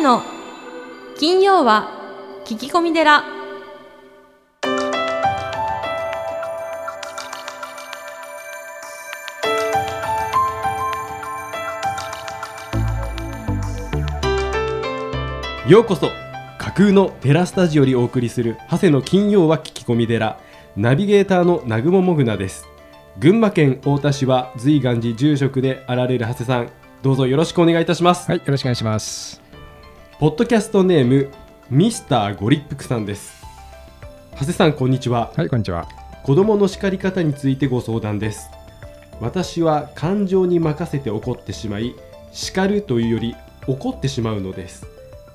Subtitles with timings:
[0.00, 0.22] 谷の
[1.18, 1.90] 金曜は
[2.46, 3.22] 聞き込み寺。
[15.68, 16.10] ようこそ
[16.58, 20.40] 架空のテラスタジオよりお送りする長谷の金曜は聞き込み寺。
[20.76, 22.66] ナビゲーターの南雲もぐなです。
[23.18, 26.70] 群馬県太田市は随願寺住職であられる長谷さん。
[27.02, 29.49] どうぞよろしくお願いいたします、はい、よろしくお願いします。
[30.20, 31.30] ポッドキャストネーム
[31.70, 33.42] ミスターゴリップクさんです。
[34.32, 35.32] 長谷さんこんにちは。
[35.34, 35.88] はい、こんにちは。
[36.24, 38.50] 子供の叱り方についてご相談です。
[39.18, 41.94] 私は感情に任せて怒ってしまい
[42.32, 43.34] 叱るというより
[43.66, 44.84] 怒ってしまうのです。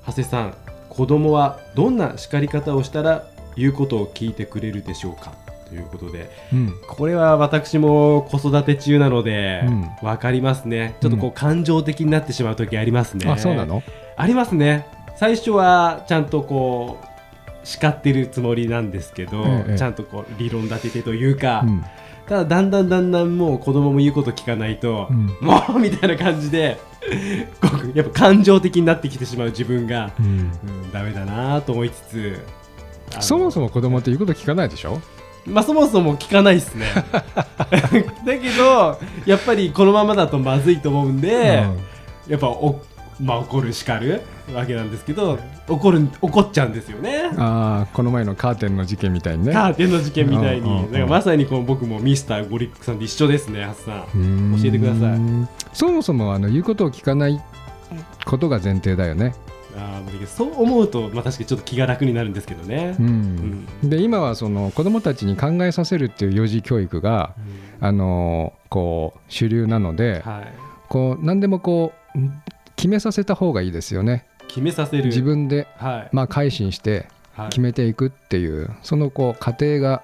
[0.05, 0.53] 長谷さん
[0.88, 3.25] 子供はどんな叱り方をしたら
[3.55, 5.33] 言うことを聞いてくれるでしょうか？
[5.67, 9.89] ということでうん、これは私も子育て中なのでうん。
[10.03, 10.95] わかりますね。
[11.02, 13.27] ちょっとこう感情的になってしまう時ありますね。
[13.27, 13.81] あ、そうなの？
[14.17, 14.88] ありますね。
[15.17, 17.05] 最初はちゃんとこう
[17.63, 21.83] 叱ってるつもりなんですけど、ええちゃんとこう理論立ててというか、うん、
[22.27, 25.27] ただだんだんだんだんもう子供も言うこと聞かないと、うん。
[25.41, 26.80] もうみたいな感じで
[27.93, 30.25] やっぱ感情的になってきてしまう自分が、うん。
[30.25, 32.45] うん、ダメだなと思いつつ
[33.19, 34.99] そもそも子供って言うこと聞かないでしょ？
[35.45, 36.88] まあそもそも聞かないですね。
[37.11, 41.63] だけどやっぱりこのままだとまずいと思うんで、
[42.27, 42.81] やっぱお、
[43.21, 44.21] まあ、怒る叱る
[44.53, 49.53] わけなんですけど怒る怒っちゃうんですよねうん、ああ、この前のカーテンの事件みたいにね。
[49.53, 55.19] カーテンの事件みたいうんうんうんにだからまさにこの僕もミスターゴリックさんと一緒ですねハツさん教えてください。
[55.73, 57.41] そもそもあの言うことを聞かない
[58.25, 59.33] ことが前提だよね。
[59.77, 63.03] あそう思うと、まあ、確かにちょっと気が楽になるんですけどねう。
[63.03, 63.89] うんん。
[63.89, 67.33] で、今はその子供たちに考えさせるっていう幼児教育が、
[67.81, 70.53] あのこう主流なので、はい、
[70.88, 72.19] こう何でもこう
[72.76, 74.26] 決めさせた方がいいですよね。
[74.48, 75.05] 決めさせる。
[75.05, 76.10] 自分ではい。
[76.11, 77.49] まあ改心してはい。
[77.49, 80.04] 決めていくっていう、そのこう過程が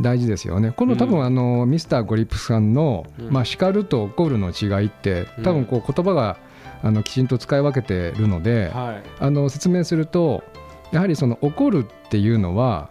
[0.00, 0.72] 大事ですよね。
[0.76, 1.10] この多うん。
[1.12, 3.30] 分あの、ミスターゴリップさんの、うん。
[3.30, 5.44] まあ、叱ると怒るの違いってうん。
[5.44, 6.36] 多分こう言葉が
[6.82, 9.02] あのきちんと使い分けてるので、はい。
[9.18, 10.44] あの説明すると
[10.92, 12.88] やはりその怒るっていうのは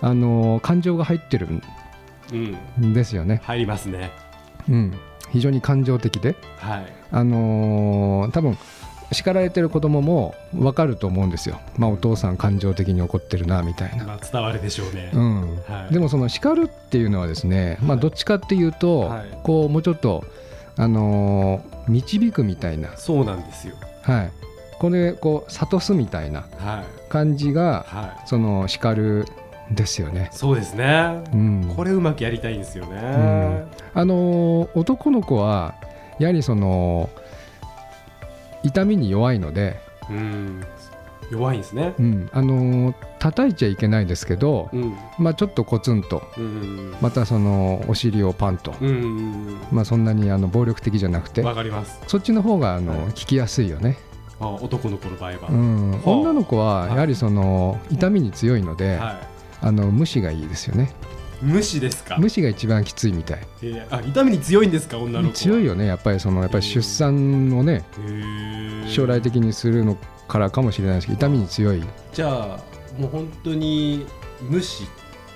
[0.00, 1.48] あの感情が入ってる
[2.32, 2.92] うん、ん。
[2.94, 3.40] ですよね。
[3.44, 4.10] 入りますね。
[4.68, 4.92] うん、
[5.32, 6.92] 非常に感情的で、はい。
[7.10, 8.58] あのー多分
[9.10, 11.58] 叱られてる子供も分かると思うんですよ。
[11.78, 14.04] まあ、お父さん感情的に怒ってるなみたいな。
[14.04, 15.10] まあ、伝わるでしょうね。
[15.14, 15.56] うん。
[15.66, 15.94] はい。
[15.94, 18.00] でもその叱るっていうのはですね、まあ、はい。
[18.00, 19.26] どっちかっていうと、はい。
[19.44, 20.24] こうもうちょっと、
[20.76, 23.76] あのー導くみたいな、そうなんですよ。
[24.02, 24.30] はい、
[24.78, 27.08] これこう諭すみたいなはい。
[27.10, 28.28] 感じがはい。
[28.28, 29.24] その叱る
[29.70, 30.30] ですよね。
[30.32, 31.22] そうですね。
[31.32, 31.72] うん。
[31.76, 33.66] これうまくやりたいんですよね。
[33.94, 35.74] あのー男の子は
[36.18, 37.10] やはりその
[38.62, 39.80] 痛みに弱いので、
[40.10, 40.64] うん、
[41.30, 41.94] 弱いんですね。
[41.98, 42.30] うん。
[42.32, 44.96] あのー叩いちゃいけないですけど、うん。
[45.18, 46.94] まあ、ちょっとコツンとうん。
[47.00, 52.00] またそのお尻をパンと、うんうんまあ、そんなにあの暴力的じゃなくてわかります。
[52.06, 53.10] そっちの方があの、はい。
[53.10, 53.98] 聞きやすいよね、
[54.40, 55.38] あ男の子の場合は。
[55.50, 56.08] うん、あ。
[56.08, 59.20] 女の子はやはりその痛みに強いので、は
[59.60, 60.92] あの無視がいいですよね。
[61.42, 61.44] い。
[61.44, 62.16] 無視ですか？
[62.18, 63.46] 無視が一番きついみたい。
[63.62, 65.34] えーあ痛みに強いんですか女の子は？
[65.34, 68.90] 強いよねやっぱりそのやっぱり出産をねへー。
[68.90, 71.82] 将来的にするのからかもしれないですけど痛みに強い。
[72.12, 74.06] じゃあもう本当に
[74.40, 74.84] 無視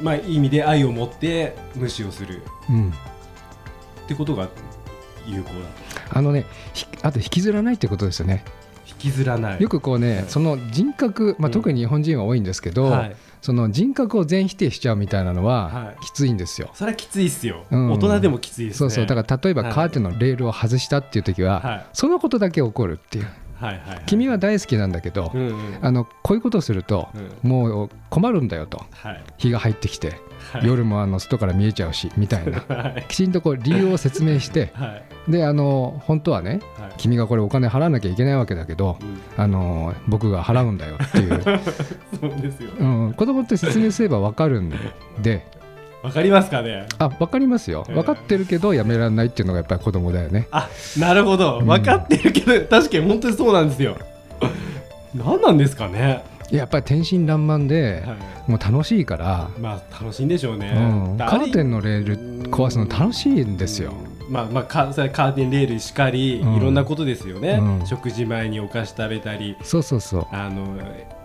[0.00, 2.42] まあいい意味で愛を持って無視をする。
[2.68, 2.90] うん。
[2.90, 2.92] っ
[4.08, 4.48] てことが
[5.26, 5.54] 有効だ。
[6.10, 8.44] とあのねひあと引きずらないってことですよね。
[8.88, 9.60] 引きずらない。
[9.60, 11.52] よくこうねその人格、まあ、うん。
[11.52, 16.04] 特に日本人は多いんですけど、はい、その人格を全否定しちゃうみたいなのははい。
[16.04, 17.90] きついんですよ、それはきついっすよ、うん。
[17.92, 18.78] 大人でもきついですね。
[18.78, 19.06] そうそう。
[19.06, 21.86] だから例えばはいカーテンのレールを外したっていう時は、はい。
[21.92, 23.26] そのことだけ起こるっていう。
[23.56, 25.78] はいはいはい君は大好きなんだけど、うんうん。
[25.82, 27.08] あのこういうことをすると、
[27.44, 27.50] うん。
[27.50, 28.84] もう困るんだよと。
[28.92, 29.24] はい。
[29.38, 30.18] 日が入ってきて、はい
[30.62, 32.62] 夜もあの外から見えちゃうしみたいな。
[32.74, 33.04] はい。
[33.08, 35.30] きちんとこう理由を説明してはい。
[35.30, 36.92] であの本当はねはい。
[36.98, 39.42] 君がこれお金払わなきゃいけないわけだけどうん。
[39.42, 41.42] あの僕が払うんだよっていう、
[42.20, 44.70] そうですようん、子供って説明すれば分かるん
[45.20, 45.46] で。
[46.02, 46.86] わかりますかね？
[46.98, 47.84] あ分かりますよ。
[47.88, 50.48] 分かってるけどやめられないっていうのがやっぱり子供だよね。
[50.50, 51.60] あなるほど。
[51.60, 51.66] うん。
[51.66, 53.96] 分かってるけど、確かに本当にそうなんですよ。
[55.14, 58.16] 何なんですかね、いややっぱり天真爛漫では
[58.46, 62.16] もう楽しいから、い、まあ楽しいんでしょうね、うん、カーテンのレール
[62.50, 63.92] 壊すの楽しいんですよ。
[63.92, 66.54] うんまあまあカーテンレールしかり、うん。
[66.54, 67.86] いろんなことですよね、うん。
[67.86, 69.56] 食事前にお菓子食べたり。
[69.62, 70.26] そうそうそう。
[70.30, 70.78] あの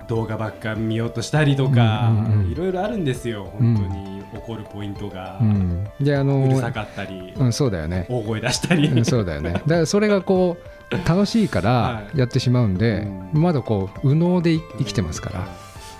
[0.09, 2.11] 動画ばっか見ようとしたりとか、
[2.51, 3.45] いろいろあるんですよ。
[3.59, 9.53] 本当に怒るポイントが、うん、であのうるさかったり、うん、そうだよね、大声出したり、うん、そうだよね。
[9.53, 12.17] だからそれがこう楽しいからはい。
[12.17, 13.41] やってしまうんで、うん。
[13.41, 15.47] まだこう右脳でい生きてますから、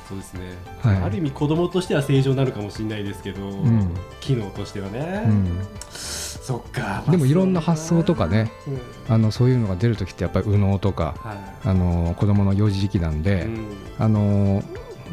[0.08, 0.98] そうですね、はい。
[0.98, 3.92] ある意味子供としては正常なのかもしれないですけど、ん。
[4.22, 5.60] 機能としてはね、うん、
[5.92, 7.04] そっか。
[7.10, 9.14] でもいろんな発想とかね、うん。
[9.14, 11.36] あのそういうのが出る時ってやっぱり右脳とかは
[11.66, 13.68] あの子供の幼児時期なんいで、うん。
[14.00, 14.64] あの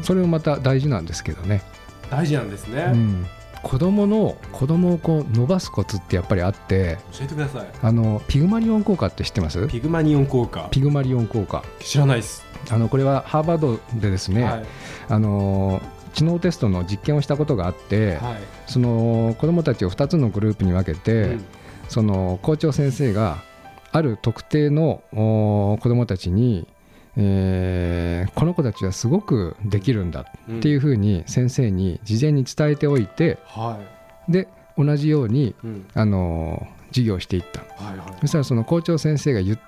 [0.01, 1.61] それもまた大事なんですけどね、
[2.09, 3.25] 大事なんですね、うん、
[3.65, 7.67] 子供の子供をこう伸ばすコツってやっぱりあって教えてください。
[7.81, 9.67] あのピグマリオン効果って知ってます？
[9.67, 10.67] ピグマニオン効果。
[10.69, 11.63] ピグマリオン効果。
[11.79, 14.65] 知らないです、あのこれはハーバードでですね、はい。
[15.09, 15.81] あの
[16.13, 18.43] 知能テストの実験をしたことがあって、はい。
[18.67, 21.45] その子どもたちを2つのグループに分けて、うん。
[21.89, 23.43] その校長先生が
[23.91, 26.67] ある特定のお子どもたちに、
[27.17, 33.79] えーこの子たちはすごくできるんだっていうふうに先生に事前に伝えておいては
[34.27, 34.47] で
[34.77, 35.87] 同じように、い、うん。
[35.93, 37.61] あの授業をしていった。
[37.83, 38.07] はいはい。
[38.21, 39.59] そしたらその校長先生が言っ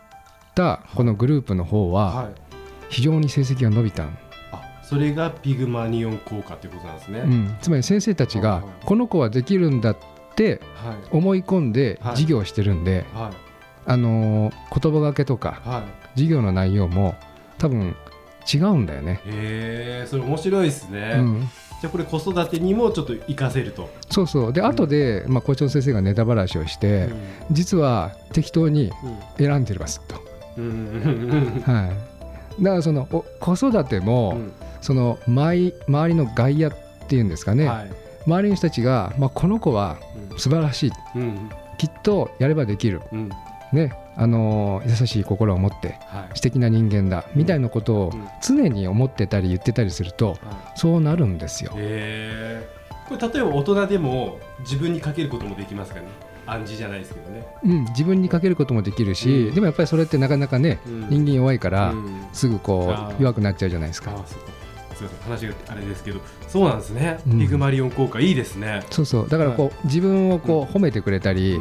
[0.55, 2.33] たこのグループの方ははい。
[2.89, 4.17] 非常に成績が伸びたん。
[4.51, 8.71] あそれがピグマニオン効果っていうことなんですね、うん、つまり先生たちがはいはい。
[8.85, 9.97] この子はできるんだっ
[10.35, 10.97] てはい。
[11.11, 12.11] 思い込んではい。
[12.13, 13.37] 授業をしてるんで、はい。
[13.89, 15.83] あのー言葉がけとかはい。
[16.15, 17.15] 授業の内容も
[17.57, 17.95] 多分
[18.51, 19.19] 違うんだよね。
[19.25, 21.49] へえそれ面白いですね、うん、
[21.81, 24.53] じゃあこれ子育てにもちょっと活かせると、そうそう。
[24.53, 27.09] で後で、まあ、校長先生がネタばらしをして、
[27.51, 28.91] 実は適当に
[29.37, 30.15] 選んでますと、
[30.57, 30.63] うん。
[30.63, 30.71] うん
[31.65, 31.93] うんは
[32.59, 34.53] い、だからそのお子育ても、うん。
[34.79, 36.73] その周り周りの外野っ
[37.07, 37.91] ていうんですかね、はい。
[38.25, 39.97] 周りの人たちが、まあ、この子は
[40.37, 40.91] 素晴らしい。
[41.15, 41.49] うん。
[41.77, 43.29] きっとやればできる、うん
[43.73, 46.35] ねあのー優しい心を持ってはい。
[46.35, 48.27] 素敵な人間だみたいなことをうん。
[48.41, 50.37] 常に思ってたり言ってたりするとはい。
[50.75, 51.71] そうなるんですよ。
[51.75, 52.77] へえ
[53.07, 56.07] これ例えば大人でも自分にかけることもできますかね？
[56.45, 59.53] 暗示じゃないですけどね、うん、自分にかけることもできるし、うん。
[59.53, 61.09] でもやっぱりそれってなかなかね、うん。
[61.09, 62.25] 人間弱いから、うん。
[62.31, 64.11] すぐこう弱くなっちゃうじゃないですか。
[64.11, 65.09] すいません。
[65.23, 67.39] 話があれですけどそうなんですね、うん。
[67.39, 69.29] ピグマリオン効果いいですね、そうそう。
[69.29, 71.59] だからこう、自分をこう褒めてくれたり、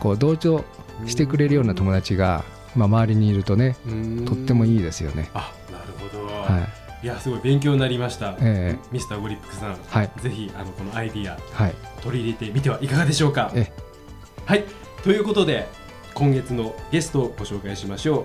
[0.00, 0.64] こう同調
[1.06, 5.30] してくれるような友達が、まあ、周りにいるとね達とってもいいでですよね。
[5.34, 6.66] あなるほど、は
[7.02, 7.06] い。
[7.06, 9.76] い、やすごい勉強になりました、えミスターゴリップさん。
[9.88, 10.10] はい。
[10.20, 11.74] ぜひあのこのアイディアはい。
[12.02, 13.52] 取り入れてみてはいかがでしょうか？
[13.54, 13.70] え
[14.46, 14.64] はい。
[15.02, 15.68] ということで
[16.14, 18.24] 今月のゲストをご紹介しましょう。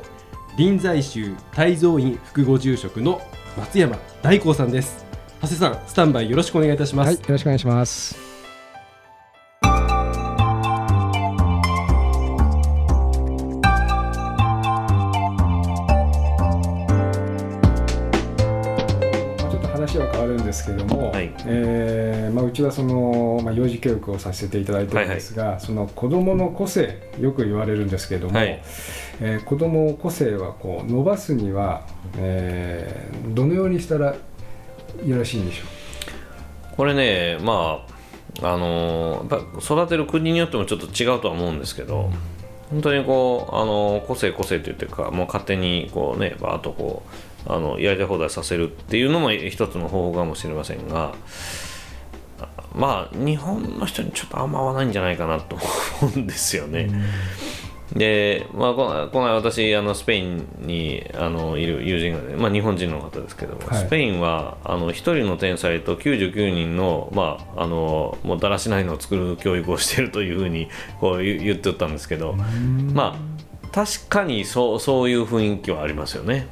[0.58, 3.22] 臨済宗泰蔵院副ご住職の
[3.58, 5.06] 松山大光さんです。
[5.42, 8.29] 長谷さんスタンバイよろしくお願いいたします、はい、よろしくお願いします。
[19.80, 21.32] 話は変わるんですけども、はい。
[21.46, 28.62] えーまあ、うちはその、まあ、幼児教育をさせていただいてるんですが、その子どもの個性よく言われるんですけれども、はい。
[29.22, 31.86] えー子ども個性はこう伸ばすには、
[32.18, 34.16] えーどのようにしたら
[35.06, 35.64] よろしいんでしょ
[36.76, 37.86] これねま
[38.42, 39.26] ああの
[39.62, 42.10] 育てる国によってもちょっと違うとは思うんですけど、
[42.70, 51.14] 本当にこう、あのー個性個性って言ってかもう勝手にこうねバーッとこうあのやりたい放題させるっていうのも一つの方法かもしれませんが
[52.76, 55.58] まあ日本の人にちょっとあんま合わないんじゃないかなと
[56.02, 56.90] 思うんですよね。
[57.94, 70.70] で、まあ、このこ私あのスペインにあのいる友人がね、まあ、日本人の方ですけども、はいスペインはあの1人の天才と99人の,、まあ、あのもうだらしないのを作る教育をしているというふうに
[71.00, 72.34] こう言言ってたんですけど、
[72.94, 73.40] まあ
[73.72, 76.48] 確かにそうそういう雰囲気はありますよね。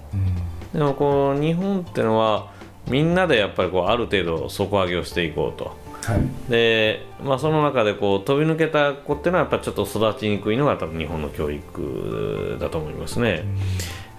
[0.77, 2.51] でもこう日本っていうのは
[2.87, 5.75] みんなでやっぱりこうある程度底上げをしていこうと。
[6.07, 6.11] う。
[6.11, 13.43] はいで、まあ、その中でこう飛び抜けた子っていうのはやっぱちょっと育ちにくいのが多分日本の教育だと思いますね。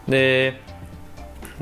[0.08, 0.60] で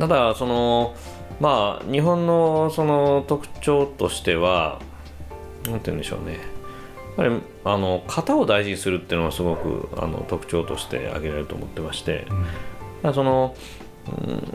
[0.01, 0.97] ただその
[1.39, 4.81] まあ日本のその特徴としては
[5.67, 12.39] なんて言うんでしょうねやっぱりあの型を大事にするっていうのはすごくあの特徴として挙げられると思ってまして、だか
[13.03, 13.55] らその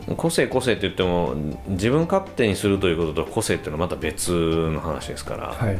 [0.08, 0.16] うん。
[0.16, 1.34] 個性個性って言っても
[1.68, 5.74] 自分勝手にするということと個性っていうのはまた別の話ですから、はい。
[5.74, 5.78] やっ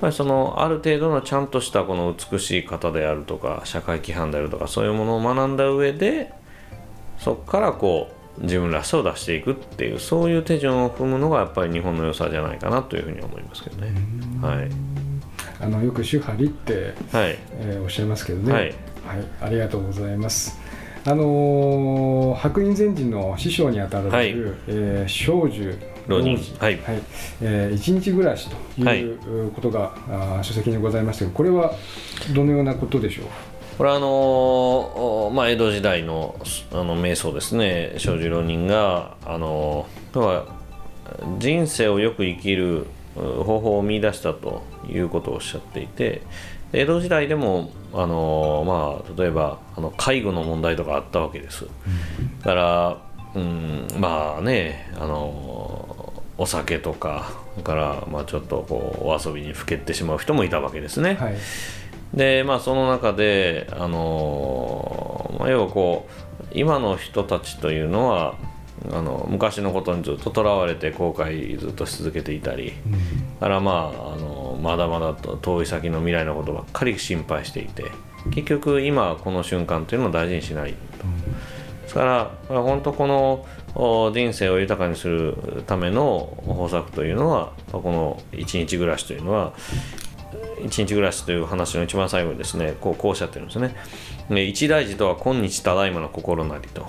[0.00, 6.32] ぱりそのある程度のちゃんとしたこの美しい方であるとか社会規範であるとかそういうものを学んだ上で
[7.18, 13.92] そこからこう自分らしさを出していくっていうそういう手順を踏むのがやっぱり日本の良さじゃないかなというふうに思いますけどね。
[14.40, 14.68] はい、
[15.60, 17.38] あのよく主張りって、はい。
[17.60, 18.62] えーおっしゃいますけどね、はい。
[18.62, 18.74] はい、
[19.42, 20.61] ありがとうございます。
[21.04, 24.54] あのー白隠禅師の師匠にあたられる、はい。
[24.68, 25.74] えー少女
[26.06, 26.36] 浪人。
[26.36, 26.78] 老はい。
[26.80, 27.02] はい。
[27.40, 29.00] えー一日暮らしとはい。
[29.00, 31.74] いうことが、あー書籍にございましたけどこれは
[32.34, 33.26] どのようなことでしょう？
[33.78, 36.36] これはあのまあ、江戸時代の
[36.72, 37.94] あの瞑想ですね。
[37.98, 40.46] 正次郎人があのは
[41.38, 46.22] 人生をよく生きる方法を見出したということをおっしゃっていて
[46.72, 51.66] 江戸時代でもあの、まあ、例えばあの介護の問題とかあったわけです。
[52.40, 52.98] だから、
[53.34, 57.30] うん、まあねあのお酒とか
[57.62, 61.14] から、まあ、ちょっとこうお遊びにふけってしまう人もいたわけですね。
[61.14, 61.34] はい
[62.14, 68.34] でまあその中であの、まあ、要はこう今の人たちというのは
[68.92, 77.90] あの昔のことにずっととらわれて後悔ずっとし続けていたり、うん、からまああのまだまだ遠い先の未来のことばっかり心配していて
[78.30, 80.76] 結局今この瞬間というのを大事にしないと、
[81.82, 83.44] ですから本当この
[84.12, 89.52] 人生を豊かにするための方策というのはこの一日暮らしというのは
[90.64, 93.74] 一日暮らしという話の一番最後にですねこうこうおっしゃってるんですね。
[94.48, 96.86] 一大事とは今日ただいまの心なりと。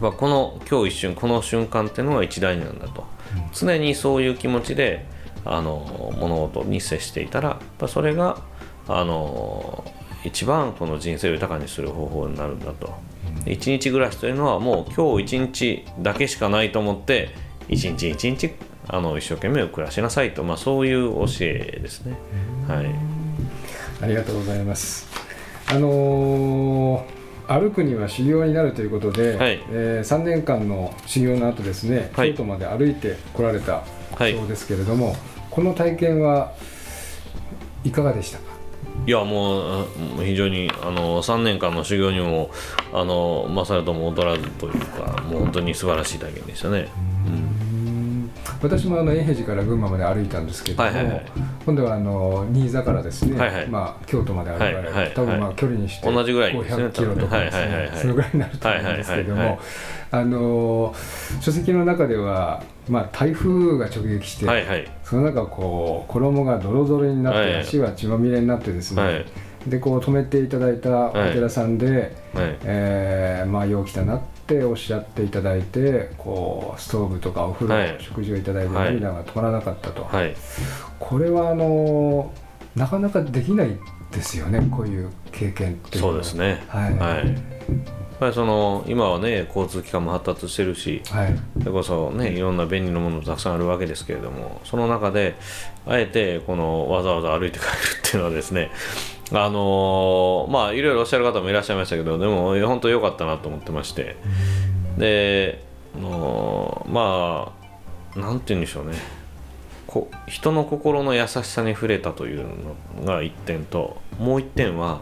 [0.00, 3.04] この今日一瞬この瞬間っていうのが一大事なんだと、
[3.52, 5.04] 常にそういう気持ちで
[5.44, 8.42] あの物事に接していたらそれが
[8.88, 9.84] あの
[10.24, 12.92] 一番この人生を豊かにする方法になるんだと、
[13.46, 17.30] 一日暮らしというのはもう今日一日だけしかないと思って
[17.68, 18.52] 一日一日
[18.88, 22.16] あの一生懸命暮らしなさいと、まあ、そういう教えですね。
[22.68, 22.86] はい、
[24.02, 25.08] ありがとうございます。
[25.68, 33.84] あのー、歩くには修行になるということで、はい、えー、3年間の修行の後ですね、京都まで歩いてこられた
[34.18, 35.16] そうですけれども、はい、
[35.50, 36.52] この体験は
[37.84, 38.44] いかがでしたか？
[39.06, 39.86] いやもう
[40.22, 42.50] 非常にあの3年間の修行にも
[42.92, 46.88] あの勝るとも劣らずというかもう本当に素晴らしい体験でしたね。
[48.44, 51.26] うん私もあの永平寺から群馬まで歩いたんですけども、はいはいはい、
[51.64, 59.60] 今度はあの新座からですね、はいはい、まあ、京都まで歩かれる、はいはい、多分まあ距離にして同じぐらい500キロとかですね、はいはいはい、そのぐらいになると思うんですけども、
[60.10, 60.94] あの
[61.40, 69.26] 書籍の中では、まあ、台風が直撃して、はいはい、その中こう衣がドロドロになって、はいはい、足は血まみれになってですね、はい。
[69.66, 72.44] でこう止めていただいたお寺さんで、はい。
[72.44, 74.20] はい、えー、まあ、よう来たな
[74.56, 80.34] っておっしゃっていただいてこうストーブとかお風呂、はい、食事をいただいて涙が止まらなかったと、はい、
[80.98, 82.32] これはあの
[82.74, 83.78] なかなかできない
[84.10, 86.64] ですよねこういう経験ってそうですね。
[86.66, 88.34] はい、はい。
[88.34, 95.36] その今はね交通機関も発達してるし、はい、それこそねいろんな便利なものもたくさんあるわけですけれどもその中で
[95.86, 97.68] あえてこのわざわざ歩いて帰る
[98.06, 98.70] っていうのはですね
[99.32, 104.16] あのー、まあいろいろおっしゃる方もいらっしゃいましたけどでも本当良かったなと思ってまして。
[104.98, 105.64] で
[105.98, 107.52] のま
[108.16, 108.94] あなんて言うんでしょうね。
[109.86, 115.00] こ人の心の優しさに触れたというのが1点ともう1点は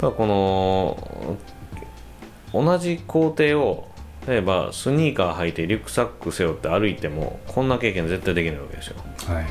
[0.00, 1.36] この
[2.52, 3.88] 同じ工程を
[4.28, 8.96] 例えばスニーカー履いてリュックサック背負って歩いてもこんな経験絶対できないわけですよ。
[9.26, 9.46] はい。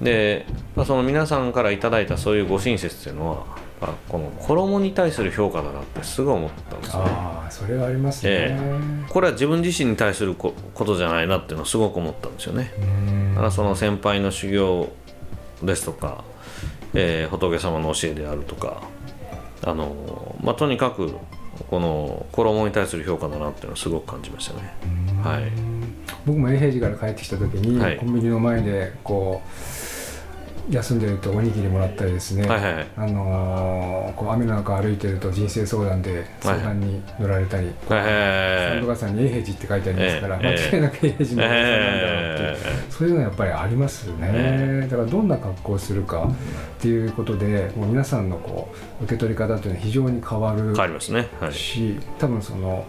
[0.00, 3.46] で、まあ、その皆さんからいただいたそういうご親切っていうのは、
[3.80, 12.72] まあ、この衣に対する評価だなってすごい思ったんですねああそれはありますね、えー、これは自分自身に対することじゃないなっていうのをすごく思ったんですよね。
[13.30, 14.88] だからその先輩の修行
[15.62, 16.24] ですとか、
[16.94, 18.82] えー、仏様の教えであるとか
[19.62, 21.14] あの、まあ、とにかく
[21.68, 24.74] この衣に対する評価だなっていうのをすごく感じましたね。
[25.22, 25.52] はい、
[26.24, 29.50] 僕も永平寺から帰ってきた時に、はい、コンビニの前でこう
[30.70, 46.30] 休んでるとおにぎりもらったりですね、はいはいはい、あのー、こう雨の中歩いてると人生相談で相談に乗られたり、はいはい、サンドさんに永平寺って書いてありますから、えー、間違いなく永平寺のおさんなんだろうって、えー、そういうのはやっぱりありますよね、えー、だからどんな格好をするか
[46.78, 52.86] っていうことでもう皆さんのこう受け取り方というのは非常に変わる変わりますね、はい、し多分その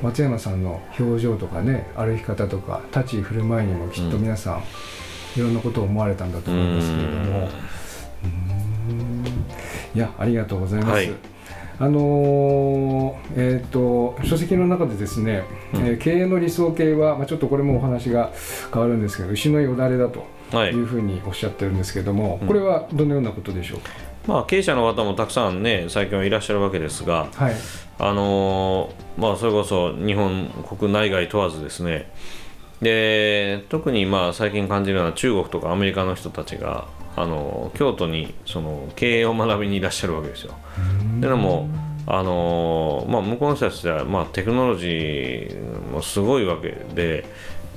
[0.00, 4.62] 松山さんの表情とかね歩き方とか立ち居振る舞いにもきっと皆さん、うん
[5.36, 7.48] いろんなことを思われたんだと思いますけれども。
[9.94, 10.92] いやありがとうございます。
[10.92, 11.12] はい。
[11.78, 15.42] あのー、えーと、書籍の中でですね、
[15.74, 18.30] うん、えー、経営の理想形は、まあ、ちょっとこれもお話が
[18.72, 20.70] 変わるんですけど牛のよだれだとい。
[20.70, 23.80] うふうにおっしゃってるんですけれども、はい、これはどのようなことでしょう？
[23.80, 23.90] か、
[24.28, 27.54] まあ、経営者の方もたくさんね最近はいらっしゃるわけですが、はい、
[27.98, 32.10] あのー、まあ、それこそ日本国内外問わずですね
[32.82, 40.54] で特にまあ最近感じるのは中国とかアメリカの人たちがあの京都にその経営を学びにいらっしゃるわけですよ。
[41.20, 41.68] でも
[42.04, 47.24] あのまあ、向こうの人たちは、まあ、テクノロジーもすごいわけで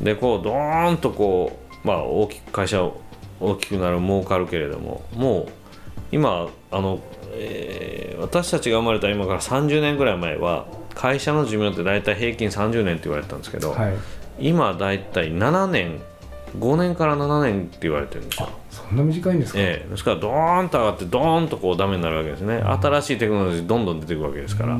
[0.01, 2.99] でこうドーンとこう、まあ、大きく会社を
[3.39, 5.47] 大きくなる儲かるけれどももう
[6.11, 6.99] 今あの、
[7.33, 13.75] えー私たちが生まれた今から30年ぐらい前は会社の寿命って大体平均30年って言われてたんですけど、
[14.39, 16.01] 今大体7年
[16.59, 18.49] 5年から7年って言われてるんですよ。
[18.69, 22.57] そんな短いんですか、ええ、ですからドーンと上がってドーンとこうダメになるわけですね。
[22.57, 24.77] 新しいテクノロジーどんどん出てくるわけですから。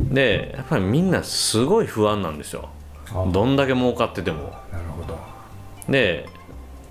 [0.00, 2.68] でやっぱりみんなすごい不安なんですよ。
[3.10, 4.44] あどんだけ儲かってても。
[4.72, 5.18] なるほど。
[5.88, 6.26] で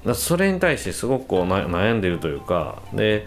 [0.05, 2.81] だそれに対してすごくこうな悩んでるというか。
[2.93, 3.25] で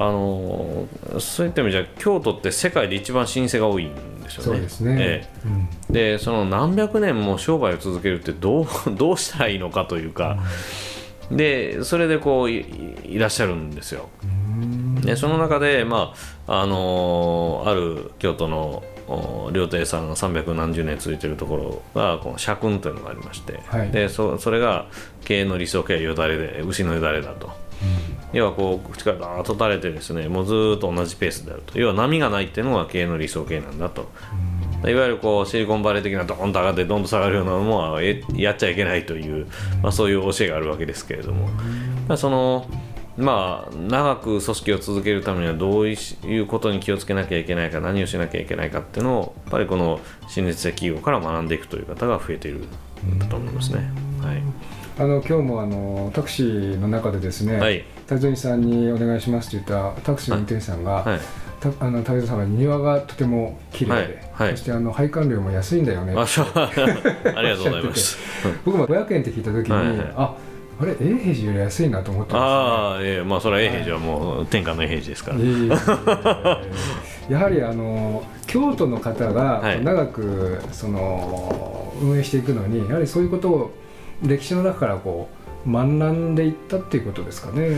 [0.00, 0.86] あの
[1.18, 3.90] そういった意味じゃ京都って世界で一番老舗が多いん
[4.36, 4.58] ですよね。
[4.58, 5.28] そうですね、え
[5.92, 6.18] うん。
[6.18, 8.66] その何百年も商売を続けるってどう
[8.96, 10.38] どうしたらいいのかというか、
[11.30, 12.64] でそれでこうい
[13.04, 14.08] いらっしゃるんですよ。
[15.02, 16.14] でその中で、ま
[16.46, 21.56] ああのーある京都のお料亭さんが300何十年続いてるとこ
[21.94, 23.90] ろがこの社訓というのがありまして、はい。
[23.90, 24.86] でそそれが
[25.24, 27.50] 経営の理想経営よだれで牛のよだれだと。
[28.32, 31.78] 要はこう口からダーッと垂れてですねもうずーっと同じペースであると。
[31.78, 34.10] 要は波がないっていうのが経営の理想経営なんだと、
[34.86, 39.46] いわゆるこうシリコンバレー的なドーンと上がってどんどん下がるようなのはえやっちゃいけないという、
[39.82, 41.48] まあ、そういう教えがあるわけですけれども、
[42.06, 42.68] まあ、その
[43.16, 45.96] まあ長く組織を続けるためにはどうい
[46.38, 52.60] うことに気をつけなきゃいけないか何をしなきゃいけないかっていうのをやっぱりこの新日的企業から学んでいくという方が増えている
[53.04, 53.90] んだと思いますね。
[54.22, 54.42] はい
[55.00, 57.84] あの今日もあのタクシーの中でですね、はい。
[58.08, 61.20] 谷添さんにお願いしますって言ったタクシーの運転手さんが、はい。
[61.60, 64.48] たあの谷添さんは庭がとても綺麗で、はい。
[64.48, 64.56] はい。
[64.56, 68.18] そしてあの配管料も安いんだよね ありがとうございます。
[68.66, 69.86] 僕も500円って聞いた時に、はい。
[69.86, 70.34] はいあ
[70.80, 75.38] あれ永平寺より安いなと思ったんですよ、ね、ああ、ええまあそれは永平寺はもう天下の永平寺ですから。
[75.38, 75.48] いえい。
[75.48, 75.70] えいえい
[77.30, 79.84] えやはりあの京都の方がはい。
[79.84, 83.74] 長くその運営していくのにやはりそういうことを
[84.22, 85.28] 歴史の中からこ
[85.66, 87.76] う学んでいったっていうことですかね。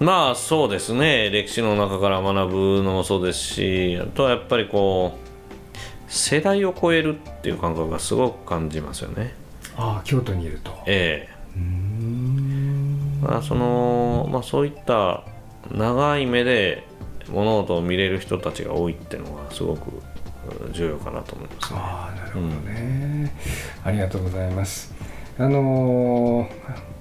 [0.00, 9.34] まあそうですね歴史の中から学ぶのもそうですしあとはやっぱりこう世代を超えるっていう感覚がすごく感じますよね。
[9.76, 10.72] ああ京都にいると。
[10.86, 15.22] えうーんえまあそのまあそういった
[15.70, 16.86] 長い目で
[17.30, 19.88] 物事を見れる人たちが多いっていうのがすごく
[20.66, 21.78] うん重要かなと思いますね。
[21.80, 23.32] ああなるほどね、
[23.84, 24.92] ありがとうございます。
[25.38, 26.92] あのー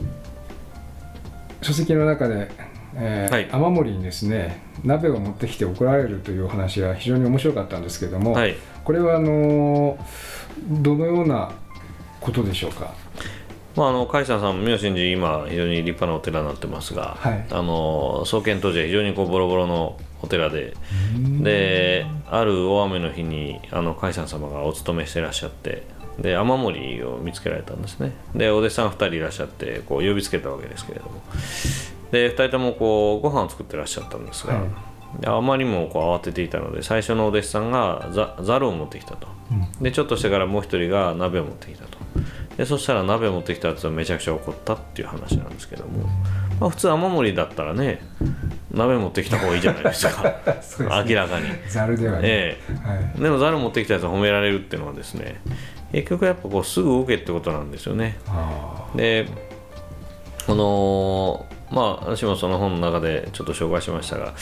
[1.63, 2.49] 書籍の中で、
[2.95, 3.49] えーはい。
[3.51, 8.55] 雨漏りにですね鍋を持ってきて怒られるというお話は非常に面白かったんですけども、はい。
[8.83, 11.51] これはあのーどのような
[12.19, 12.93] ことでしょうか？
[13.75, 17.45] まあ、あの甲斐さん妙心寺、今、非常に立派なお寺になってますが、はい。
[17.49, 20.73] あの創建当時は非常にこうボロボロのお寺で、
[21.41, 25.83] である大雨の日にあの甲斐さん様がお勤めしていらっしゃって、
[26.19, 28.11] で雨漏りを見つけられたんですね。
[28.35, 31.21] で、お弟子さん2人いらっしゃって、こう呼びつけたわけですけれども、
[32.11, 34.67] で2人ともこうご飯を作ってらっしゃったんですが、は
[35.25, 39.27] あまりにもこう慌てていたので、最初のお弟子さんがざざるを持ってきたと。
[39.81, 41.97] でちょっとしてからもう一人が鍋を持ってきたと。
[42.57, 46.05] でそしたら鍋を持ってきたやつはめちゃくちゃ怒ったっていう話なんですけども、
[46.59, 48.01] まあ、普通雨漏りだったらね
[48.71, 50.23] 鍋持ってきた方がいいじゃないですか。
[50.23, 50.35] ね。
[51.09, 53.13] 明らかに、ざるではね、えはい。
[53.17, 55.41] えでもざる持ってきたやつを褒められるっていうのはですね
[55.91, 58.17] 結局やっぱこうすぐ動けってことなんですよね。
[58.27, 59.27] あで
[60.47, 64.33] このまあ私もその本の中でちょっと紹介しましたが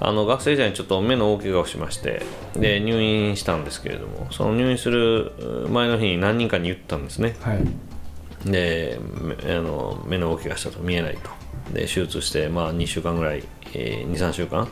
[0.00, 2.22] あの学生時代にちょっと目の大怪我をしまして
[2.54, 5.32] で入院したんですけれどもその入院する
[5.70, 7.36] 前の日に何人かに言ったんですね。
[7.40, 7.66] ーはい。
[8.50, 11.30] でめあの目の大怪我したと見えないと。
[11.72, 13.42] で手術して、まあ、2週間ぐらい、
[13.74, 14.68] えー、23週間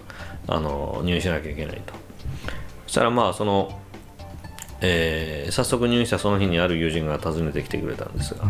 [0.46, 1.92] あの入院しなきゃいけないと。
[2.86, 3.80] そしたらまあその、
[4.80, 8.44] えー早速入院したその日にある友人が訪ねてきてくれたんですが、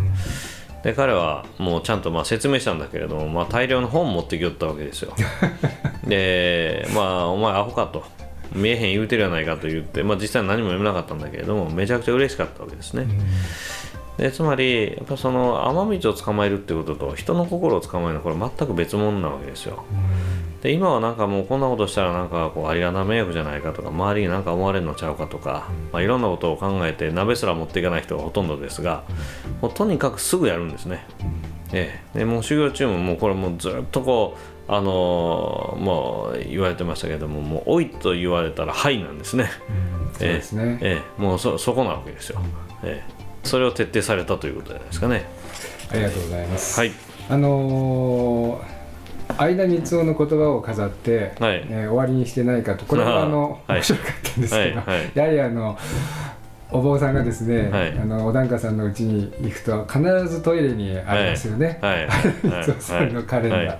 [0.82, 5.14] で彼はもうちゃんとまあ説明したんだけれども、まあ、大量の本持ってきよったわけですよ。
[6.06, 8.04] でまあお前アホかと。
[8.52, 13.06] 見えへん言うてるやないかと言って、まあ、実際何も読めなかったんだけれどもめちゃくちゃ嬉しかったわけですね、
[14.16, 19.84] でつまりやっぱその雨水を捕まえるってことと人の心を捕まえるのはこれ全く別物なわけですよ、
[20.64, 29.04] で今はなんかもうこんなことしたらなんかこうありがな迷惑じゃないかとか周りになんか思われるのちゃうかとか、まあ、いろんなことを考えて鍋すら持っていかない人がほとんどですが、
[29.60, 31.04] もうとにかくすぐやるんですね、
[31.74, 39.50] ええ、でもう修行中ももうこれもうずっとこうあのーもう言われてましたけどももう「おい」と言われたら「はい」なんですね、
[40.14, 42.40] そうですね、ええ、もうそそこなわけですよ、
[42.82, 45.26] ええ、それを徹底されたということじゃないですかね。
[45.90, 46.92] ありがとうございます、はい。
[47.28, 48.73] あのー
[49.38, 51.66] 相田光雄の言葉を飾って、はい。
[51.68, 53.78] えー終わりにしてないかとこれはあの、はい。
[53.78, 54.86] 面白かったんですけど、はい。
[54.86, 55.10] はい。
[55.14, 55.78] やはりあの
[56.70, 57.98] お坊さんがですね、はい。
[57.98, 62.08] あのお檀家さんのうちに行くと必ずトイレにありますよね、はい。
[62.64, 63.60] そうそれのカレンダー。
[63.60, 63.66] はい。
[63.68, 63.74] は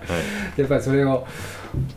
[0.56, 0.60] い。
[0.60, 1.26] やっぱりそれを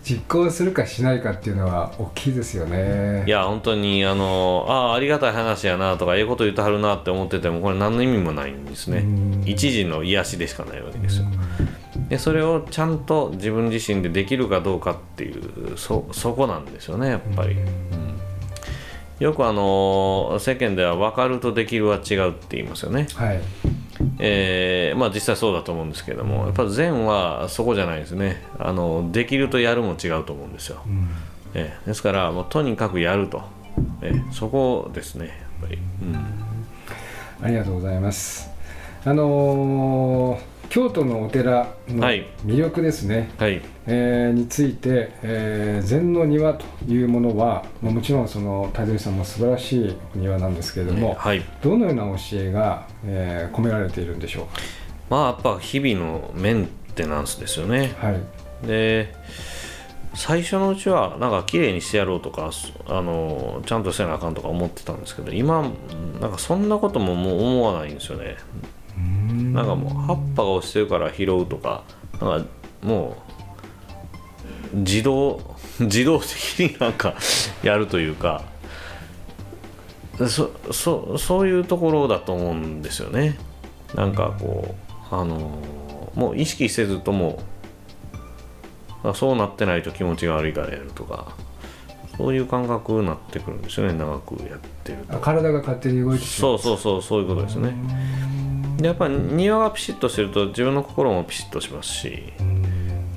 [0.03, 3.23] 実行するかしないかっていうのは大きいですよね。
[3.27, 8.99] いや本当にあのああありがたい話やなとかええこと言ってはるなって思っててもこれ何の意味もないんですね。
[8.99, 9.43] うん。
[9.45, 11.27] 一時の癒しでしかないわけですよ
[12.09, 18.17] でそれをちゃんと自分自身でできるかどうかっていうそそこなんですよねやっぱり、うん。
[19.19, 23.07] よくあの世間では分かるとできるは違うって言いますよね。
[23.15, 23.41] はい。
[24.19, 28.43] えーまあ実際そうだと思うんですけれどもやっぱ善はそこじゃないですね。
[28.59, 31.09] あのできるとやるも違うと思うんですよ、うん。
[31.55, 33.41] えーですからもうとにかくやると、
[34.01, 36.15] えーそこですねやっぱり、うん。
[37.43, 38.49] ありがとうございます。
[39.03, 42.25] あのー京都のお寺のはい。
[42.45, 43.61] 魅力ですね、はい。
[43.85, 51.41] えーについて、えー禅の庭というものは、まあもちろんその太蔵さんも素晴らしいお庭なんですけれども、はい。
[51.61, 54.47] どのような教えが、えー込められているんでしょ
[55.09, 57.91] まあやっぱ日々のメンテナンスですよね。
[57.97, 58.67] うかはい。
[58.67, 59.13] で
[60.17, 65.69] 最初のうちはなんか綺麗にしてやろうとかそあのちゃんとせなあかんとか思ってたんですけど今
[66.19, 68.35] なんかそんなことももう思わないんですよね
[69.53, 71.83] なんかもう葉っぱが落ちてるから拾うとか
[72.21, 72.47] なんか
[72.83, 73.17] も
[74.73, 77.15] う自動 自動的になんか
[77.63, 78.43] やるというか
[80.27, 83.37] そそそういうところだと思うんですよね。
[83.93, 84.75] なんかこ
[85.11, 85.61] うあの
[86.15, 87.39] もう意識せずとも
[89.03, 91.35] あそうなってないと気持ちが悪いからやるとか
[92.17, 93.93] そういう感覚になってくるんですよね。
[93.93, 95.17] 長くやってると。
[95.17, 97.69] あ体が勝手に動いてしまそうそうそうそういうことですね。
[97.69, 97.75] で
[98.81, 102.23] やっぱり庭がピシッとしてると自分の心もピシッとしますし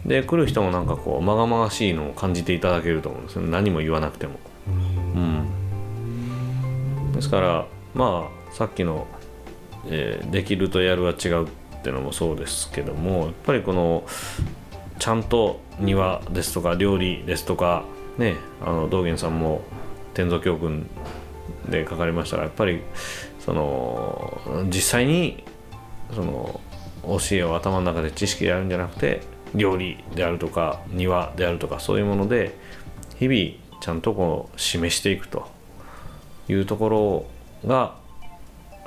[0.06, 3.42] で来る人もなんかこうまがまがしいのを感じていただけると思うんですよ。
[3.42, 4.40] ね何も言わなくても。
[4.66, 4.70] う
[5.18, 7.12] ん。
[7.12, 9.06] ですからまあさっきの、
[9.86, 11.48] えーできるとやるは違うっ
[11.82, 14.04] ていうのもそうですけどもやっぱりこの
[14.98, 17.84] ちゃんと庭ですとか料理ですとか
[18.18, 19.62] ねあの道元さんも
[20.14, 20.88] 天蔵教訓
[21.68, 22.82] で書かれましたがやっぱり
[23.38, 25.44] その実際に
[26.14, 26.60] その
[27.02, 29.22] 教えを頭の中で知識でやるんじゃなくて
[29.54, 32.54] 料理であるとか庭であるとかそういうもので
[33.18, 35.60] 日々ちゃんとこう示していくと。
[36.52, 37.26] いうところ
[37.66, 37.94] が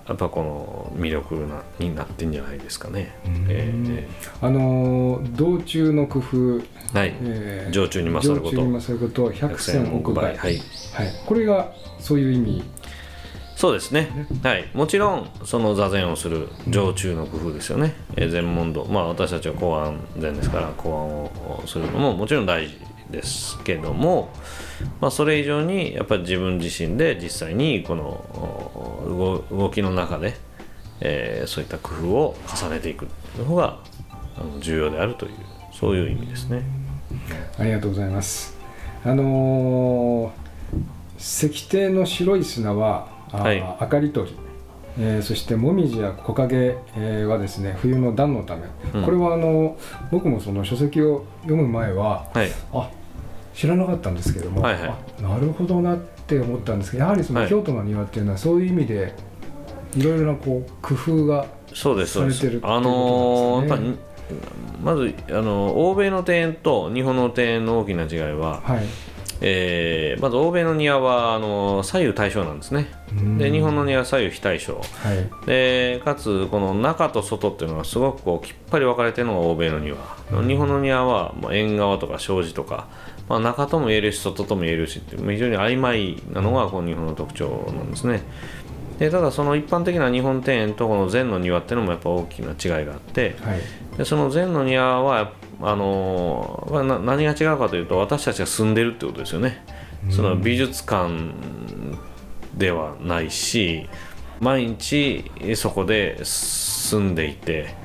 [0.08, 3.16] やっぱこの魅力なになってんじゃないですかね。
[3.48, 6.58] えーあのー道中の工夫、
[6.98, 8.56] はい、えー常駐に勝ること。
[8.56, 10.26] 常駐に勝ること百戦億倍。
[10.26, 10.60] はい、はい、
[11.26, 12.64] これがそういう意味
[13.64, 18.84] そうですね、はい、もちろんその座禅をする常駐の工夫ですよね、えー禅問答。
[18.84, 22.78] まあ私たちは公安禅ですから公安をするのももちろん大事
[23.10, 24.34] ですけども、
[25.00, 30.36] まあ、それ以上にやっぱり自分自身で実際にこの動きの中で、
[31.00, 33.08] えーそういった工夫を重ねていく
[33.40, 33.80] の方が
[34.60, 35.32] 重要であるという
[35.72, 36.64] そういう意味ですね。
[37.58, 38.58] ありがとうございます。
[39.06, 40.44] あのー
[41.18, 43.60] 石庭の白い砂は、はい。
[43.82, 44.38] 明かり取り。
[45.00, 49.04] えーそしてもみじや木陰、えーはですね冬の暖のため、うん。
[49.04, 49.76] これはあの
[50.12, 52.50] 僕もその書籍を読む前ははい。
[52.74, 52.90] あ
[53.56, 54.94] 知らなかったんですけども、はいはい。
[55.20, 57.50] あなるほどなって思ったんですけどやはりそのはい。
[57.50, 59.14] 京都の庭っていうのはそういう意味で
[59.96, 64.04] いろいろなこう工夫がされてるっていうことなんです
[64.84, 68.86] まずあの欧米の庭園と日本の庭園の大きな違いは、はい
[69.46, 72.88] えーまず欧米の庭はあの左右対称なんですね。
[73.38, 74.76] で日本の庭は左右非対称。
[74.76, 75.46] はい。
[75.46, 79.98] でかつこの中と外っていうのがすごくこうきっぱり分かれてるのが欧米の庭、
[80.48, 82.88] 日本の庭はもう縁側とか障子とか、
[83.28, 88.22] まあ、中とも言えるし外とも言えるしって非常に曖昧なのがこの日本の特徴なんですね。
[89.00, 93.60] でただその一般的な日本庭園とこの禅の庭っていうのもやっぱ大きな違いがあってはい。
[93.98, 96.68] でその禅の庭はあの
[97.06, 99.66] 何が違うかというと私たちが住んでるってことですよね、
[100.10, 101.14] その美術館
[102.56, 103.88] ではないし
[104.40, 107.76] 毎日そこで住んでいて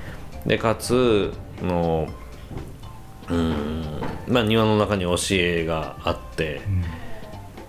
[0.47, 2.09] でかつあの
[3.31, 3.85] うん
[4.27, 6.61] まあ庭の中に教えがあって、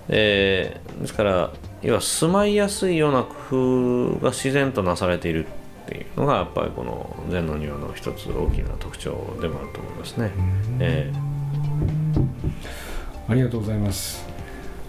[0.07, 5.45] でですから要は住まいやすいような工夫が自然となされている
[5.89, 10.31] っていうのがやっぱりこの禅の庭の一つ大きな特徴でもあると思いますね。
[10.79, 11.11] え
[13.27, 14.27] ありがとうございます。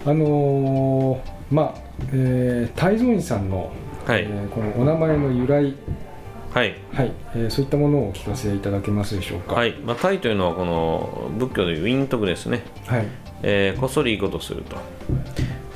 [0.05, 1.19] あのー
[1.51, 1.81] まあ、
[2.13, 3.71] えー、泰造院さんの、
[4.07, 5.75] えはい、えーこのお名前の由来、
[6.53, 6.75] はい。
[6.93, 9.71] はい、えーそういったものをお聞かせいただけますでしょうか。、はい。
[9.71, 13.07] いまあ、タイというのはこの仏教でいう陰徳ですね、はい、
[13.41, 14.77] えーこっそりいいことすると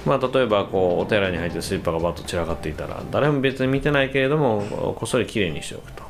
[0.06, 4.62] まあ、例えばこうお寺に入ってスリッパがバッと散らかっていたら誰も別に見てないけれども
[4.98, 6.04] こっそりきれいにしておくと、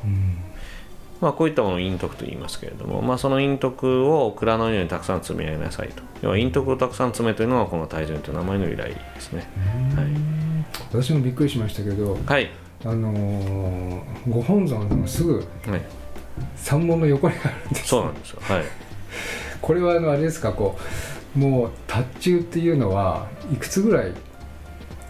[1.20, 6.02] まあ、こういったものを陰徳と言いますけれども、まあ、その陰徳を蔵のようにたくさん積み上げなさいと。
[6.22, 9.46] 要は陰徳をたくさん詰めというのがこの大順という名前の由来ですね。
[10.90, 12.50] 私もびっくりしましたけど、はい、はい
[12.84, 15.40] あのーご本尊のすぐは
[15.76, 15.80] い、
[16.56, 18.40] 山門の横にあるんですそうなんですよ。
[18.42, 18.64] はい。
[19.60, 20.80] これはあのあれですかこう
[21.36, 24.12] もう達中っていうのはいくつぐらい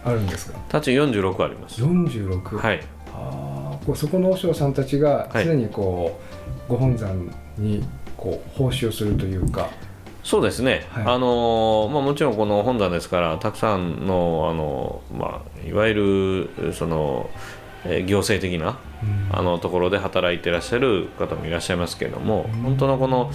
[0.03, 0.59] あるんですか？
[0.69, 1.81] タッチ46あります。
[1.81, 2.81] 46、はい。
[3.13, 5.45] あーこうそこの和尚さんたちがはい。
[5.45, 6.19] 常にこ
[6.67, 7.83] う、ご本山に
[8.15, 9.69] こう奉仕をするというか。
[10.23, 11.03] そうですね、はい。
[11.05, 17.29] あのまあ、もちろんこの本山ですからたくさんのあの、まあ、いわゆるその、
[17.85, 18.77] えー行政的な
[19.31, 23.31] あのところで働いていらっしゃる方もいらっしゃいますけれども、本当のこの、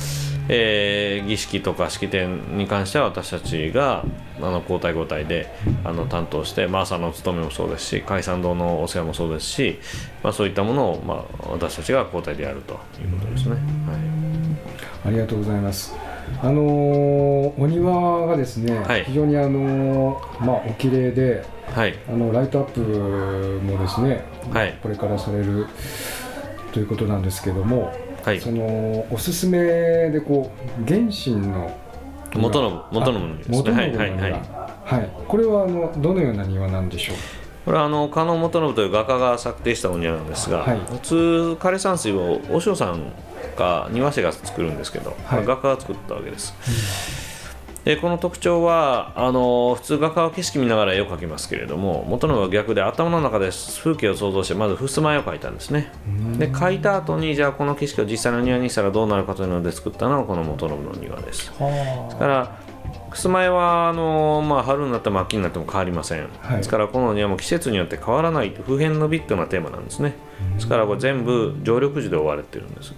[0.49, 4.05] えー儀式とか式典に関しては私たちが
[4.39, 5.49] あの交代交代で
[5.85, 9.79] あの担当して、まあ、朝の務めもそうですし解散堂のお世話もそうですし、
[10.23, 13.53] まあ、そういったものを、まあ、私たちが交代でやるということですね。
[13.53, 13.61] はい
[15.05, 15.97] ありがとうございます。
[16.41, 25.67] あのーお庭がですね、はい非常にあのーまあお綺麗で、はいあのライトアップもですね、はいこれからされる
[26.73, 27.93] ということなんですけども、
[28.25, 28.41] はい。
[28.41, 29.59] そのおすすめ
[30.11, 31.77] でこう原神の
[32.35, 33.71] 元信元信の庭ですね。
[33.73, 34.33] はいはいはい。
[34.85, 35.11] はい。
[35.29, 37.17] これはあのどのような庭なんでしょう？
[37.65, 40.79] これはあの加納元信という画家が作庭したお庭なんですが、はい。
[40.79, 41.15] 普通
[41.61, 43.13] 枯山水を和尚さん
[43.57, 45.45] か庭師が作るんですけど、はい。
[45.45, 46.55] 画家が作ったわけです、
[47.85, 55.93] でこの特徴はあの普通画家は景色見ながら絵を描きますけれども元信は逆で頭の中で風景を想像してまず襖絵を描いたんですね。
[56.39, 61.53] で描いた後にじゃあこの景色を実際の庭にしたらどうなるかというので作ったのがこの元信の庭です。
[61.59, 62.59] だから
[63.11, 66.57] 襖絵はあの、まあ、春になっても秋になっても変わりません、はい。
[66.59, 70.15] ですからこの庭も季節によって変わらないと普遍の美っていうのがテーマなんですね。
[70.55, 72.95] ですからこれ全部常緑樹で覆われてるんです。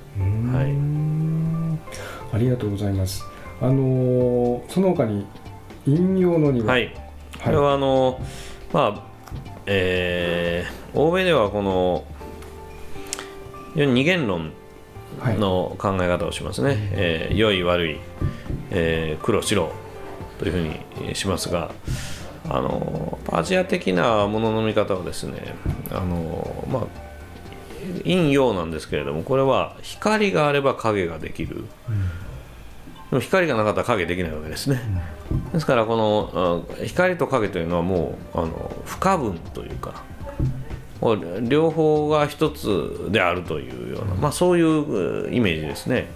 [0.53, 2.37] はい。
[2.37, 3.34] ありがとうございます。
[3.61, 5.27] あのーその他に
[5.87, 6.79] 引用の庭、は。
[6.79, 6.95] い、
[7.43, 8.21] これはあの
[8.73, 9.03] まあ
[9.67, 12.05] えー欧米ではこの
[13.75, 14.53] 二元論
[15.21, 15.39] はい。
[15.39, 17.97] の考え方をしますね、えー良い悪い、
[18.71, 19.71] えー黒白
[20.39, 20.71] というふうに
[21.09, 21.71] えーしますが
[22.49, 25.55] あのアジア的なものの見方はですね
[25.91, 26.83] あのまあ
[28.03, 31.65] 陰陽なんですけれどもこれは光があれば影ができる、
[33.15, 34.81] でも光がなかったら影できないわけですね、
[35.53, 40.03] ですからこのあ光と影というのはもうあの不可分というか
[41.43, 46.09] 両方が一つであるというような、まあ、そういううイメージですね。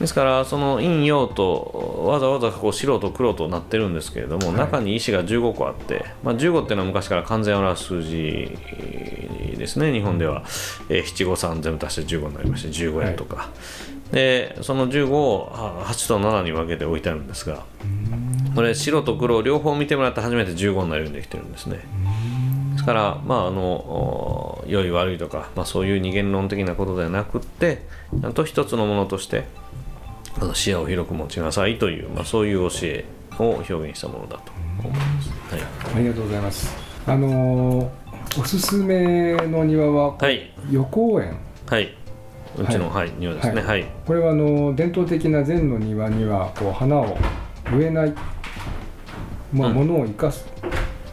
[0.00, 8.58] ですからその陰陽とわざわざこう白と黒となってるんですけれども、中に石が15個あって、まあ、15っていうのは昔から完全を表す数字
[9.58, 10.42] ですね日本では、
[10.88, 13.50] えー七五三全部足して15になりまして15円とか、
[14.12, 17.64] でその15をは8と7に分けて置いてあるんですが
[18.54, 21.80] これ白と黒両方見てもらって初めて15になるようにできてるんですね。
[22.72, 27.82] ですから、まあ、あのお良い悪いとか、まあ、そういう二元論的なことではなくって
[28.20, 29.44] ちゃんと一つのものとして
[30.40, 33.04] あの視野を広く持ちなさいという、まあ、そういう教え
[33.38, 35.30] を表現したものだと思います。
[35.50, 35.62] はい
[35.96, 36.76] ありがとうございます。
[37.06, 38.04] あのー
[38.36, 41.36] おすすめの庭ははい、予行園。
[41.66, 41.94] はい、
[42.58, 43.62] うちの、はい庭ですね。
[43.62, 47.16] はい、これはあの伝統的な禅の庭にはこう花を
[47.72, 48.14] 植えない、
[49.52, 49.74] まあ、うん。
[49.74, 50.46] ものを生かす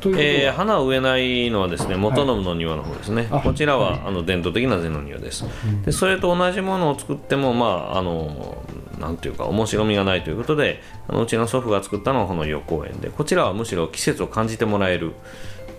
[0.02, 5.46] ということえーは、花を植えないのはですね元信の庭の方ですね、あこちらは、あの伝統的な禅の庭です、
[5.86, 8.64] でそれと同じものを作ってもまああの
[9.00, 15.14] なんていうか面白みがないということであのうちの祖父が作ったのはこの予行園でこちらはむしろ季節を感じてもらえる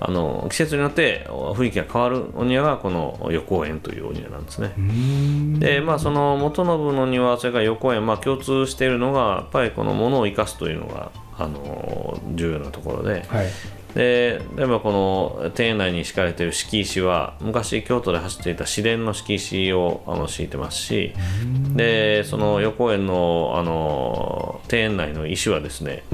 [0.00, 4.74] あの季節によって雰囲気が変わるお庭がこの予行園というお庭なんですね、
[5.58, 13.46] でまあその元信の庭それから予行園まあ共通しているのがやっぱりこのものを生かすというのがあの重要なところで、はい。
[13.94, 21.12] で例えばこの庭園内に敷かれている敷石は昔京都で走っていた市電の敷石をあの敷いてますし
[21.74, 26.04] でその予行園のあの庭園内の石はですね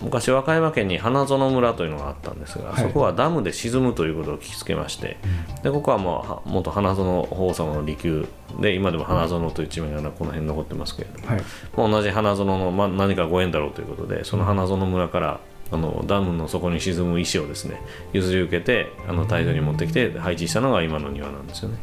[0.00, 2.82] 昔和歌山県に花園村というのがあったんですが、はい。
[2.82, 5.16] そこはダムで沈むということを聞きつけまして、
[5.62, 8.24] でここはもうは元花園法様の離宮
[8.60, 11.42] で今でも花園という地名がこの辺に残ってますけれども、はい。
[11.76, 15.40] 同じ花園の、まあ、何かご縁だろうということでその花園村から
[15.72, 17.80] あのダムの底に沈む石をですね
[18.12, 21.78] 譲り受けてあの大量に持ってきて配置したのが今の庭なんですよね。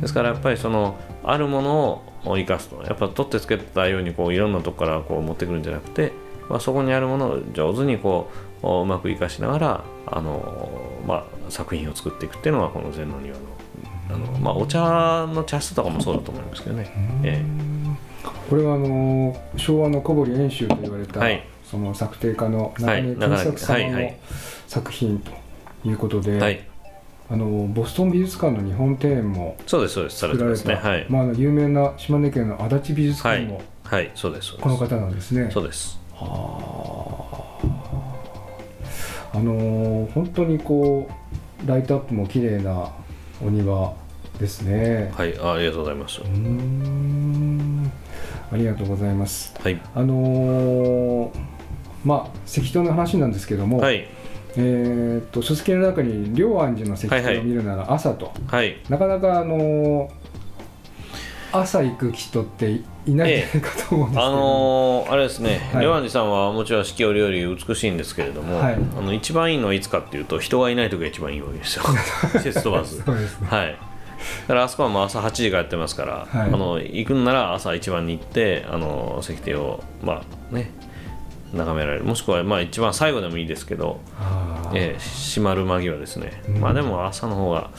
[0.00, 6.12] ですからやっぱりそのあるものを生かすとやっぱ取ってつけたようにこういろんなとこからこう持ってくるんじゃなくて
[6.52, 8.30] まあ、そこにあるものを上手にこ
[8.62, 10.68] ううまく生かしながらあの、
[11.06, 13.40] まあ、作品を作っていくっていうのがこの禅の庭の
[14.10, 16.92] あの、まあ、お茶の茶室とかもそうだと思いますけどね。
[17.24, 17.42] え
[18.50, 21.42] これはあの昭和の小堀遠州と言われた、はい。
[21.64, 23.02] その作庭家の中はい。
[23.02, 24.18] 根健作様のはいはい。
[24.68, 25.30] 作品と
[25.88, 26.60] いうことで、えはい、
[27.30, 30.18] あのボストン美術館の日本庭園もそうですそうです。
[30.18, 30.82] され作られてますね。
[30.82, 33.46] た、はい、まあ、有名な島根県の足立美術はい。
[33.46, 34.62] 館も、はい、そうですそうです。
[34.62, 35.50] この方なんですね。
[35.50, 36.01] そうです。
[39.34, 41.08] あのー本当にこ
[41.64, 42.92] うライトアップも綺麗な
[43.44, 43.94] お庭
[44.38, 45.10] ですね。
[45.14, 46.20] はい、あありがとうございます。
[48.52, 49.54] ありがとうございます。
[49.62, 51.30] はい、あのー
[52.04, 54.06] まあ石灯の話なんですけども、はい、
[54.56, 60.21] えーっと書籍の中に龍安寺の石灯はいはいを見るなら朝と、はい、なかなかあのー
[61.52, 65.82] 朝行く人っていないんじゃないかと思うんですけど、あのーあれですね、はい。
[65.82, 68.74] レワンジさんはもちろん四季折々美しいんですけれども、はい。
[68.74, 71.84] あの一番いいのはいつかっていうと人がいない時が一番いいわけですよ。
[72.32, 73.46] 季節問わずそうですね。
[73.48, 73.72] はい。
[73.72, 73.76] だ
[74.48, 76.48] からあそこはもう朝8時からやってますから、はい。
[76.48, 80.70] あの行くんなら朝一番に行ってあの石庭をまあね
[81.52, 82.04] 眺められる。
[82.04, 84.00] もしくはまあ一番最後でもいいですけど、
[84.74, 87.70] えー閉まる間際ですね、うんまあでも朝の方が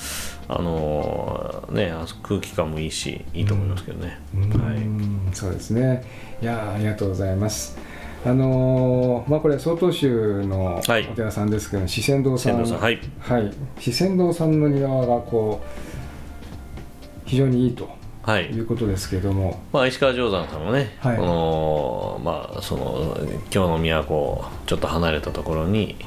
[0.56, 4.80] あのーねあ空気感もいいしいいと思いますけどね、はい。
[4.80, 6.04] んそうですね。
[6.42, 7.78] いやーありがとうございます。
[8.26, 11.08] あのーまあこれ曹洞宗のはい。
[11.12, 12.62] お寺さんですけど、四川堂さん。
[12.64, 13.00] はい。
[13.20, 17.90] はい、四川堂さんの庭がこう非常にいいと
[18.24, 18.46] はい。
[18.46, 21.18] いうことですけれども、まあ、石川定山さんもね、はい。
[21.18, 23.18] このまあ、その
[23.50, 25.98] 京の都ちょっと離れたところに、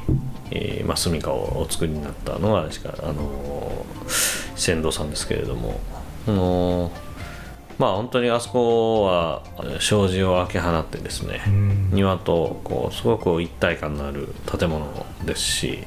[0.51, 3.85] えーまあ、住処をお作りになったのが石川あの
[4.55, 5.79] 仙道さんですけれども、
[6.27, 6.91] あの
[7.79, 9.43] まあ本当にあそこは
[9.81, 11.91] 障子を開け放ってですね、うん。
[11.93, 14.87] 庭とこうすごく一体感のある建物
[15.27, 15.81] ですし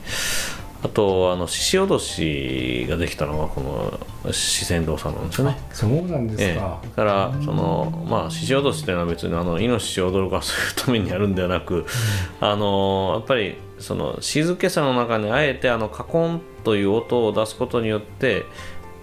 [0.81, 5.57] あとあの獅子おどしができたのがこの四川堂さんなんですよね。
[5.71, 6.79] そうなんですええ、か。
[6.81, 11.85] だからそのまあ獅子落としっていうのは別にあのイノシシを驚かすためにやるんではなく、
[12.39, 18.45] あのやっぱりその静けさの中にあえてあのカコンという音を出すことによって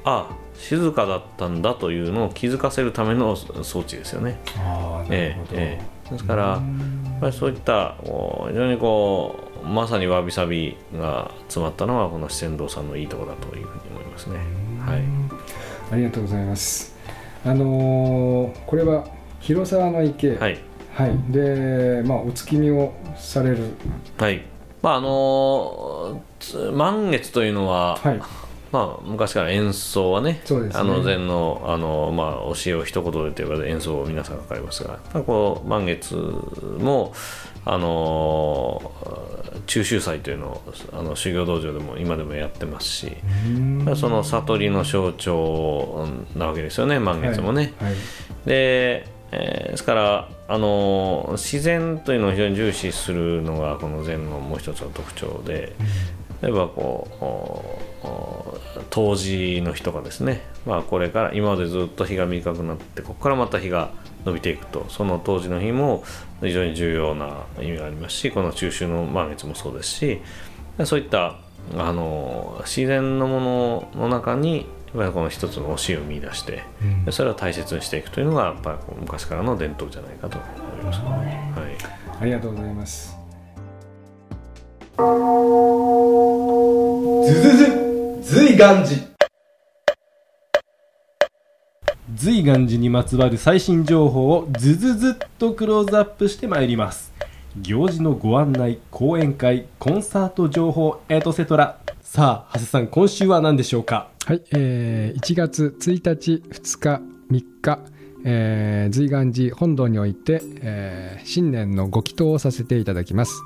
[0.04, 4.40] あ静かだったんだというのを気づかせるための装置ですよね。
[4.56, 5.48] ああなるえほど。
[5.60, 14.38] えええ、ですからやっぱりそういった非常にこうまさにわびさびが詰まったのはこの四川堂さんのいいところだというふうに思いますね。
[14.80, 15.02] はい。
[15.92, 16.96] ありがとうございます。
[17.44, 19.06] あのーこれは
[19.40, 20.58] 広沢の池、はい。
[20.94, 23.74] はい、で、まあ、お月見をされる、
[24.16, 24.42] はい。
[24.82, 28.20] まああのつ満月というのは、はい、
[28.72, 30.80] まあ昔から演奏はね、そうですね。
[30.80, 37.12] あの禅のあのまあ教えを一言でというか演奏を皆さんかかりますが、こう満月も
[37.68, 38.92] あの
[39.66, 43.16] 中秋祭というのをあの修行道場でも今でもやってますし、
[43.96, 47.74] その悟りの象徴なわけですよね満月もね。
[47.80, 47.94] はい、
[48.46, 55.74] で、えーですから、あのー自然というのを非常に重視するのがこの禅のもう一つの特徴で、
[56.42, 57.08] 例えばこ
[58.02, 58.58] うおお
[58.90, 63.90] 冬至の日とかですね、まあ、これから今までずっと日が短くなってここからまた日が
[64.24, 66.04] 伸びていくとその冬至の日も
[66.40, 70.20] 非常に重要な意味がありますしこの中秋の満月もそうですし
[70.84, 71.38] そういった
[71.76, 76.62] あの自然のものの中にやっぱりこの一つの教えを見出して、
[77.04, 81.06] でそれを大切にしていくというのがやっぱりこう昔からの伝統じゃないかと思いますね。
[81.54, 83.14] はいありがとうございます。
[87.26, 87.75] ズズズ
[88.28, 88.96] 随願寺。
[92.16, 97.12] 随願寺にまつわる最新情報をズズズっとクローズアップしてまいります。
[97.62, 101.78] 行事のご案内講演会コンサート情報エトセトラ。
[102.02, 104.08] さあ長谷さん今週は何でしょうか？
[104.24, 107.78] はい、えー1月1日、2日、3日、
[108.24, 113.40] えー随願寺本堂において、えー新年のご祈祷をさせていただきます。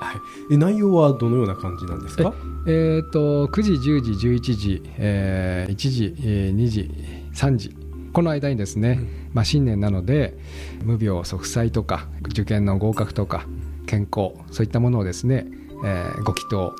[0.00, 0.16] はい。
[0.52, 2.32] え内容はどのような感じなんですか？
[2.66, 6.90] えー、と9時、10時、11時、えー1時、えー2時、
[7.34, 7.76] 3時、
[8.12, 9.00] この間にですね、
[9.32, 10.36] まあ、新年なので、
[10.84, 13.46] 無病息災とか、受験の合格とか、
[13.86, 15.46] 健康、そういったものをですね、
[15.84, 16.74] えーご祈祷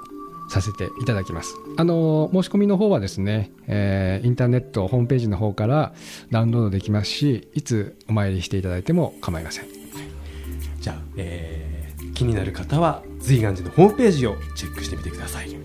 [0.50, 1.54] させていただきます。
[1.78, 5.94] あの申し込みの方はですね、えーインターネットホームページの方から
[6.30, 9.64] ダウンロードできますし、いつお参りしていただいても構いません。
[10.80, 11.63] じゃあ、えー
[12.14, 15.56] 気になる方は随願寺のホームページをチェックしてみてください。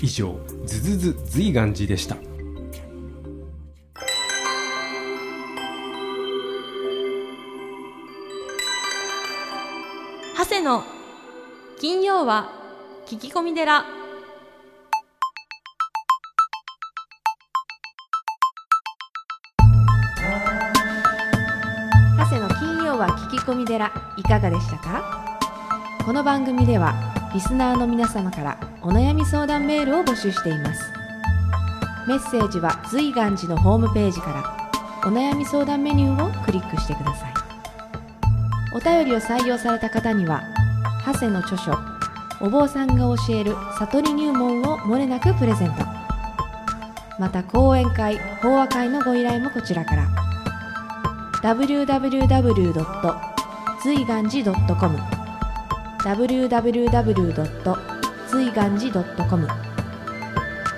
[0.00, 2.16] 以上ズズズ随願寺でした。
[10.36, 10.84] 長谷の
[11.80, 12.52] 金曜は
[13.06, 13.84] 聞き込み寺。
[22.16, 23.90] 長谷の金曜は聞き込み寺。
[24.16, 25.27] いかがでしたか？
[26.08, 26.94] この番組では
[27.34, 30.90] リスナーの皆様からお悩み相談メールを募集しています。
[32.08, 34.32] メッセージは随願寺のホームページか
[35.02, 37.34] らお悩み相談メニューをクリックしてください。
[38.74, 40.42] お便りを採用された方には
[41.04, 41.78] 長谷の著書
[42.40, 45.84] お坊さんが教える悟り入門をもれなくプレゼント。
[47.18, 50.08] また講演会法話会のご依頼もこちらから。
[51.42, 52.86] www.
[53.82, 55.17] 随願寺 .com
[56.04, 57.76] www.
[58.28, 59.48] 随願寺 .com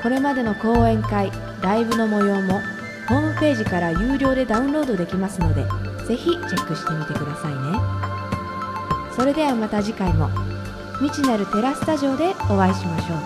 [0.02, 1.30] これまでの講演会
[1.62, 2.60] ライブの模様も
[3.08, 5.64] ホームページから有料でダウンロードできますので
[6.06, 8.10] ぜひチェックしてみてくださいね。
[9.14, 10.30] それではまた次回も
[11.00, 13.18] 未知なるテラスタジオでお会いしましょう。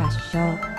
[0.00, 0.71] 合唱。